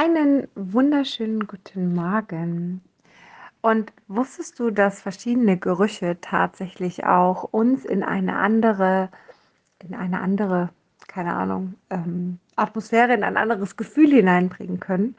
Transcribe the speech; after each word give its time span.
Einen 0.00 0.46
wunderschönen 0.54 1.48
guten 1.48 1.92
Morgen. 1.92 2.82
Und 3.62 3.92
wusstest 4.06 4.60
du, 4.60 4.70
dass 4.70 5.02
verschiedene 5.02 5.56
Gerüche 5.56 6.18
tatsächlich 6.20 7.04
auch 7.04 7.42
uns 7.42 7.84
in 7.84 8.04
eine 8.04 8.36
andere, 8.36 9.08
in 9.80 9.96
eine 9.96 10.20
andere, 10.20 10.68
keine 11.08 11.34
Ahnung, 11.34 11.74
ähm, 11.90 12.38
Atmosphäre, 12.54 13.12
in 13.12 13.24
ein 13.24 13.36
anderes 13.36 13.76
Gefühl 13.76 14.12
hineinbringen 14.12 14.78
können? 14.78 15.16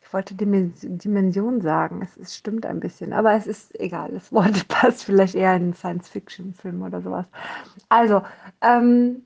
Ich 0.00 0.12
wollte 0.12 0.36
Dimension 0.36 1.60
sagen. 1.60 2.00
Es, 2.00 2.16
es 2.16 2.36
stimmt 2.36 2.66
ein 2.66 2.78
bisschen, 2.78 3.12
aber 3.12 3.32
es 3.32 3.48
ist 3.48 3.80
egal. 3.80 4.10
Das 4.14 4.32
Wort 4.32 4.68
passt 4.68 5.02
vielleicht 5.02 5.34
eher 5.34 5.56
in 5.56 5.62
einen 5.62 5.74
Science-Fiction-Film 5.74 6.82
oder 6.82 7.02
sowas. 7.02 7.26
Also, 7.88 8.22
ähm, 8.60 9.24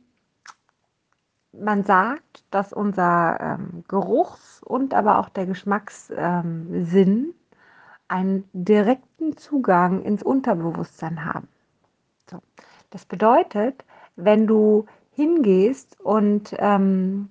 man 1.52 1.84
sagt, 1.84 2.44
dass 2.50 2.72
unser 2.72 3.38
ähm, 3.40 3.84
Geruchs- 3.86 4.53
und 4.64 4.94
aber 4.94 5.18
auch 5.18 5.28
der 5.28 5.46
Geschmackssinn 5.46 6.16
ähm, 6.18 7.34
einen 8.08 8.48
direkten 8.52 9.36
Zugang 9.36 10.02
ins 10.02 10.22
Unterbewusstsein 10.22 11.24
haben. 11.24 11.48
So. 12.30 12.40
Das 12.90 13.04
bedeutet, 13.04 13.84
wenn 14.16 14.46
du 14.46 14.86
hingehst 15.12 16.00
und 16.00 16.54
ähm, 16.58 17.28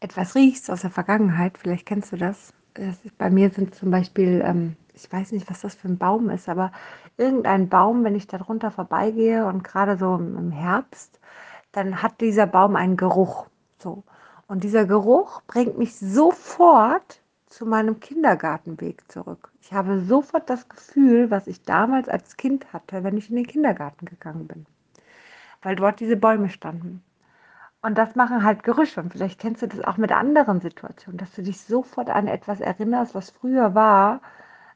etwas 0.00 0.34
riechst 0.34 0.70
aus 0.70 0.82
der 0.82 0.90
Vergangenheit, 0.90 1.58
vielleicht 1.58 1.86
kennst 1.86 2.12
du 2.12 2.16
das. 2.16 2.52
das 2.74 3.04
ist, 3.04 3.18
bei 3.18 3.30
mir 3.30 3.50
sind 3.50 3.74
zum 3.74 3.90
Beispiel, 3.90 4.42
ähm, 4.44 4.76
ich 4.94 5.10
weiß 5.12 5.32
nicht, 5.32 5.48
was 5.50 5.60
das 5.60 5.74
für 5.74 5.88
ein 5.88 5.98
Baum 5.98 6.30
ist, 6.30 6.48
aber 6.48 6.72
irgendein 7.16 7.68
Baum, 7.68 8.04
wenn 8.04 8.14
ich 8.14 8.26
darunter 8.26 8.70
vorbeigehe 8.70 9.46
und 9.46 9.64
gerade 9.64 9.96
so 9.96 10.16
im 10.16 10.50
Herbst, 10.50 11.20
dann 11.72 12.02
hat 12.02 12.20
dieser 12.20 12.46
Baum 12.46 12.76
einen 12.76 12.96
Geruch. 12.96 13.46
So. 13.78 14.04
Und 14.48 14.64
dieser 14.64 14.86
Geruch 14.86 15.42
bringt 15.46 15.78
mich 15.78 15.96
sofort 15.96 17.20
zu 17.46 17.66
meinem 17.66 18.00
Kindergartenweg 18.00 19.10
zurück. 19.10 19.52
Ich 19.60 19.72
habe 19.74 20.00
sofort 20.00 20.48
das 20.48 20.68
Gefühl, 20.68 21.30
was 21.30 21.46
ich 21.46 21.62
damals 21.62 22.08
als 22.08 22.36
Kind 22.38 22.72
hatte, 22.72 23.04
wenn 23.04 23.16
ich 23.16 23.28
in 23.28 23.36
den 23.36 23.46
Kindergarten 23.46 24.06
gegangen 24.06 24.48
bin. 24.48 24.66
Weil 25.62 25.76
dort 25.76 26.00
diese 26.00 26.16
Bäume 26.16 26.48
standen. 26.48 27.02
Und 27.82 27.98
das 27.98 28.16
machen 28.16 28.42
halt 28.42 28.62
Gerüche. 28.62 29.00
Und 29.00 29.12
vielleicht 29.12 29.38
kennst 29.38 29.62
du 29.62 29.68
das 29.68 29.82
auch 29.82 29.98
mit 29.98 30.12
anderen 30.12 30.60
Situationen, 30.60 31.18
dass 31.18 31.32
du 31.32 31.42
dich 31.42 31.60
sofort 31.60 32.08
an 32.10 32.26
etwas 32.26 32.60
erinnerst, 32.60 33.14
was 33.14 33.30
früher 33.30 33.74
war. 33.74 34.22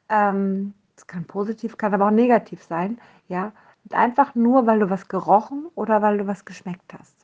Ähm, 0.07 0.73
kann 1.07 1.25
positiv, 1.25 1.77
kann 1.77 1.93
aber 1.93 2.07
auch 2.07 2.11
negativ 2.11 2.63
sein. 2.63 2.99
Ja, 3.27 3.51
einfach 3.91 4.35
nur, 4.35 4.67
weil 4.67 4.79
du 4.79 4.89
was 4.89 5.07
gerochen 5.07 5.65
oder 5.75 6.01
weil 6.01 6.19
du 6.19 6.27
was 6.27 6.45
geschmeckt 6.45 6.93
hast. 6.93 7.15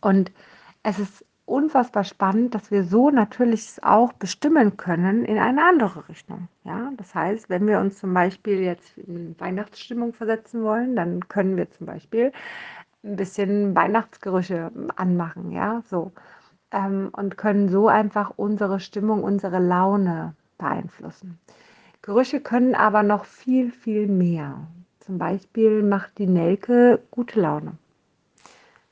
Und 0.00 0.32
es 0.82 0.98
ist 0.98 1.24
unfassbar 1.44 2.04
spannend, 2.04 2.54
dass 2.54 2.70
wir 2.70 2.84
so 2.84 3.10
natürlich 3.10 3.76
auch 3.82 4.12
bestimmen 4.12 4.76
können 4.76 5.24
in 5.24 5.38
eine 5.38 5.64
andere 5.64 6.08
Richtung. 6.08 6.48
Ja, 6.64 6.90
das 6.96 7.14
heißt, 7.14 7.50
wenn 7.50 7.66
wir 7.66 7.80
uns 7.80 7.98
zum 7.98 8.14
Beispiel 8.14 8.60
jetzt 8.60 8.96
in 8.98 9.34
Weihnachtsstimmung 9.38 10.12
versetzen 10.12 10.62
wollen, 10.62 10.96
dann 10.96 11.28
können 11.28 11.56
wir 11.56 11.70
zum 11.70 11.86
Beispiel 11.86 12.32
ein 13.04 13.16
bisschen 13.16 13.74
Weihnachtsgerüche 13.74 14.70
anmachen, 14.96 15.50
ja, 15.50 15.82
so 15.88 16.12
ähm, 16.72 17.10
und 17.12 17.36
können 17.36 17.68
so 17.68 17.88
einfach 17.88 18.32
unsere 18.36 18.80
Stimmung, 18.80 19.22
unsere 19.22 19.58
Laune 19.58 20.34
beeinflussen. 20.58 21.38
Gerüche 22.02 22.40
können 22.40 22.74
aber 22.74 23.02
noch 23.02 23.24
viel, 23.24 23.70
viel 23.70 24.08
mehr. 24.08 24.66
Zum 25.00 25.18
Beispiel 25.18 25.82
macht 25.82 26.18
die 26.18 26.26
Nelke 26.26 27.00
gute 27.10 27.40
Laune. 27.40 27.72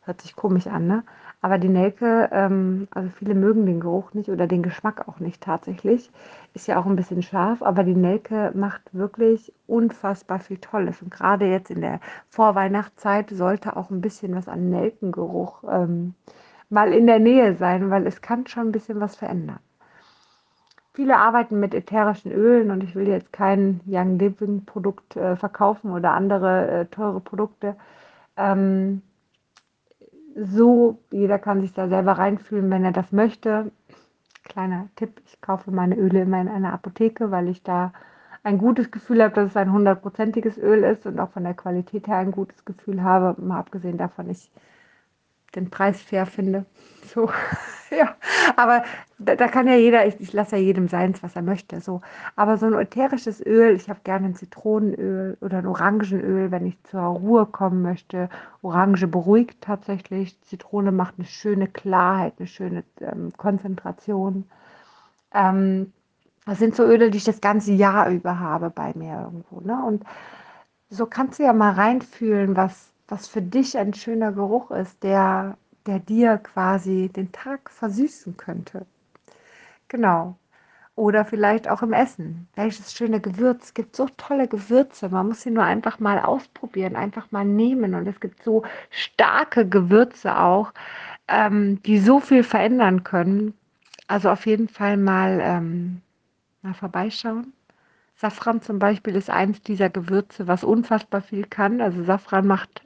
Hört 0.03 0.21
sich 0.21 0.37
komisch 0.37 0.67
an, 0.67 0.87
ne? 0.87 1.05
Aber 1.43 1.59
die 1.59 1.69
Nelke, 1.69 2.29
ähm, 2.33 2.87
also 2.91 3.09
viele 3.17 3.35
mögen 3.35 3.65
den 3.65 3.81
Geruch 3.81 4.13
nicht 4.13 4.29
oder 4.29 4.47
den 4.47 4.63
Geschmack 4.63 5.09
auch 5.09 5.21
nicht 5.21 5.43
tatsächlich. 5.43 6.11
Ist 6.53 6.67
ja 6.67 6.79
auch 6.79 6.85
ein 6.87 6.97
bisschen 6.97 7.23
scharf, 7.23 7.63
aber 7.63 7.83
die 7.83 7.95
Nelke 7.95 8.53
macht 8.55 8.83
wirklich 8.93 9.53
unfassbar 9.67 10.41
viel 10.41 10.59
Tolles. 10.59 11.01
Und 11.01 11.11
gerade 11.11 11.47
jetzt 11.47 11.71
in 11.71 11.81
der 11.81 12.01
Vorweihnachtszeit 12.29 13.31
sollte 13.31 13.77
auch 13.77 13.91
ein 13.91 14.03
bisschen 14.03 14.35
was 14.35 14.49
an 14.49 14.69
Nelkengeruch 14.69 15.65
ähm, 15.71 16.15
mal 16.69 16.93
in 16.93 17.07
der 17.07 17.19
Nähe 17.19 17.55
sein, 17.57 17.91
weil 17.91 18.07
es 18.07 18.21
kann 18.21 18.47
schon 18.47 18.69
ein 18.69 18.73
bisschen 18.73 19.01
was 19.01 19.17
verändern. 19.17 19.61
Viele 20.93 21.17
arbeiten 21.17 21.59
mit 21.61 21.73
ätherischen 21.73 22.33
Ölen 22.33 22.71
und 22.71 22.85
ich 22.85 22.95
will 22.95 23.09
jetzt 23.09 23.33
kein 23.33 23.81
Young 23.87 24.19
Living 24.19 24.65
Produkt 24.67 25.17
äh, 25.17 25.37
verkaufen 25.37 25.93
oder 25.93 26.13
andere 26.13 26.69
äh, 26.69 26.87
teure 26.87 27.21
Produkte. 27.21 27.77
Ähm, 28.37 29.03
so, 30.35 30.99
jeder 31.11 31.39
kann 31.39 31.61
sich 31.61 31.73
da 31.73 31.89
selber 31.89 32.13
reinfühlen, 32.13 32.71
wenn 32.71 32.85
er 32.85 32.93
das 32.93 33.13
möchte. 33.13 33.71
Kleiner 34.45 34.89
Tipp, 34.97 35.21
ich 35.27 35.41
kaufe 35.41 35.71
meine 35.71 35.97
Öle 35.97 36.23
immer 36.23 36.41
in 36.41 36.49
einer 36.49 36.73
Apotheke, 36.73 37.31
weil 37.31 37.49
ich 37.49 37.63
da 37.63 37.93
ein 38.43 38.59
gutes 38.59 38.91
Gefühl 38.91 39.23
habe, 39.23 39.35
dass 39.35 39.51
es 39.51 39.57
ein 39.57 39.73
hundertprozentiges 39.73 40.57
Öl 40.59 40.83
ist 40.85 41.07
und 41.07 41.21
auch 41.21 41.31
von 41.31 41.45
der 41.45 41.55
Qualität 41.55 42.09
her 42.09 42.17
ein 42.17 42.33
gutes 42.33 42.65
Gefühl 42.65 43.03
habe. 43.03 43.41
Mal 43.41 43.59
abgesehen 43.59 43.99
davon, 43.99 44.31
ich 44.31 44.51
den 45.55 45.71
Preis 45.71 46.01
fair 46.01 46.27
finde. 46.27 46.65
So, 47.13 47.31
ja. 47.91 48.15
Aber 48.57 48.85
da, 49.19 49.37
da, 49.37 49.49
kann 49.49 49.67
ja 49.67 49.75
jeder, 49.75 50.07
ich, 50.07 50.21
ich 50.21 50.33
lasse 50.33 50.57
ja 50.57 50.63
jedem 50.63 50.89
seins, 50.89 51.23
was 51.23 51.37
er 51.37 51.43
möchte. 51.43 51.81
So. 51.81 52.01
Aber 52.37 52.57
so 52.57 52.67
ein 52.67 52.75
ätherisches 52.75 53.45
Öl, 53.45 53.75
ich 53.75 53.89
habe 53.89 54.01
gerne 54.05 54.27
ein 54.27 54.35
Zitronenöl 54.35 55.37
oder 55.41 55.59
ein 55.59 55.67
Orangenöl, 55.67 56.51
wenn 56.51 56.67
ich 56.67 56.83
zur 56.85 57.03
Ruhe 57.03 57.47
kommen 57.47 57.83
möchte. 57.83 58.29
Orange 58.63 59.07
beruhigt 59.07 59.61
tatsächlich. 59.61 60.41
Zitrone 60.43 60.93
macht 60.93 61.15
eine 61.19 61.27
schöne 61.27 61.67
Klarheit, 61.67 62.35
eine 62.39 62.47
schöne 62.47 62.85
ähm, 63.01 63.33
Konzentration. 63.37 64.49
Ähm, 65.33 65.93
das 66.47 66.59
sind 66.59 66.75
so 66.75 66.85
Öle, 66.85 67.11
die 67.11 67.19
ich 67.19 67.25
das 67.25 67.41
ganze 67.41 67.73
Jahr 67.73 68.11
über 68.11 68.41
habe 68.41 68.71
bei 68.71 68.93
mir 68.95 69.21
irgendwo. 69.21 69.61
Ne? 69.61 69.81
Und 69.85 70.05
so 70.89 71.07
kannst 71.07 71.39
du 71.39 71.45
ja 71.45 71.53
mal 71.53 71.73
reinfühlen, 71.73 72.57
was 72.57 72.91
was 73.11 73.29
für 73.29 73.43
dich 73.43 73.77
ein 73.77 73.95
schöner 73.95 74.33
Geruch 74.33 74.71
ist, 74.71 75.03
der, 75.03 75.57
der 75.87 75.99
dir 75.99 76.39
quasi 76.39 77.11
den 77.15 77.33
Tag 77.33 77.71
versüßen 77.71 78.37
könnte. 78.37 78.87
Genau. 79.89 80.37
Oder 80.97 81.25
vielleicht 81.25 81.69
auch 81.69 81.83
im 81.83 81.93
Essen. 81.93 82.49
Welches 82.55 82.93
schöne 82.93 83.21
Gewürz. 83.21 83.67
Es 83.67 83.75
gibt 83.75 83.97
so 83.97 84.09
tolle 84.17 84.49
Gewürze. 84.49 85.09
Man 85.09 85.29
muss 85.29 85.43
sie 85.43 85.51
nur 85.51 85.65
einfach 85.65 85.99
mal 85.99 86.21
ausprobieren, 86.21 86.97
einfach 86.97 87.31
mal 87.33 87.45
nehmen. 87.45 87.95
Und 87.95 88.07
es 88.07 88.21
gibt 88.21 88.43
so 88.45 88.65
starke 88.91 89.69
Gewürze 89.69 90.39
auch, 90.39 90.73
ähm, 91.29 91.83
die 91.85 91.99
so 91.99 92.21
viel 92.21 92.43
verändern 92.45 93.03
können. 93.03 93.55
Also 94.09 94.31
auf 94.31 94.47
jeden 94.47 94.69
Fall 94.69 94.97
mal, 94.97 95.41
ähm, 95.43 96.03
mal 96.63 96.75
vorbeischauen. 96.75 97.53
Safran 98.17 98.61
zum 98.61 98.79
Beispiel 98.79 99.17
ist 99.17 99.31
eins 99.31 99.63
dieser 99.63 99.89
Gewürze, 99.89 100.47
was 100.47 100.63
unfassbar 100.65 101.23
viel 101.23 101.47
kann. 101.47 101.81
Also 101.81 102.05
Safran 102.05 102.47
macht 102.47 102.83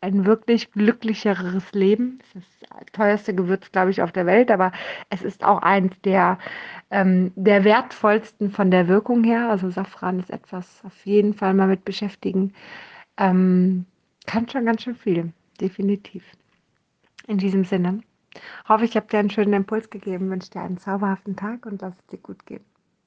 ein 0.00 0.24
wirklich 0.26 0.70
glücklicheres 0.72 1.72
Leben. 1.72 2.18
Das 2.18 2.42
ist 2.42 2.62
das 2.70 2.86
teuerste 2.92 3.34
Gewürz, 3.34 3.72
glaube 3.72 3.90
ich, 3.90 4.02
auf 4.02 4.12
der 4.12 4.26
Welt, 4.26 4.50
aber 4.50 4.72
es 5.10 5.22
ist 5.22 5.44
auch 5.44 5.62
eins 5.62 5.92
der, 6.02 6.38
ähm, 6.90 7.32
der 7.36 7.64
wertvollsten 7.64 8.50
von 8.50 8.70
der 8.70 8.88
Wirkung 8.88 9.24
her. 9.24 9.48
Also 9.50 9.70
Safran 9.70 10.20
ist 10.20 10.30
etwas 10.30 10.82
auf 10.84 11.04
jeden 11.04 11.34
Fall 11.34 11.54
mal 11.54 11.66
mit 11.66 11.84
beschäftigen. 11.84 12.54
Ähm, 13.16 13.86
kann 14.26 14.48
schon 14.48 14.66
ganz 14.66 14.82
schön 14.82 14.96
viel, 14.96 15.32
definitiv. 15.60 16.24
In 17.26 17.38
diesem 17.38 17.64
Sinne 17.64 18.00
hoffe 18.68 18.84
ich, 18.84 18.96
habe 18.96 19.08
dir 19.08 19.18
einen 19.18 19.30
schönen 19.30 19.52
Impuls 19.52 19.90
gegeben, 19.90 20.30
wünsche 20.30 20.50
dir 20.50 20.60
einen 20.60 20.78
zauberhaften 20.78 21.36
Tag 21.36 21.66
und 21.66 21.82
lass 21.82 21.94
es 21.98 22.06
dir 22.06 22.18
gut 22.18 22.46
gehen. 22.46 22.64